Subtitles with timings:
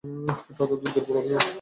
[0.49, 1.45] এটা অত্যন্ত দুর্বল অভিমত।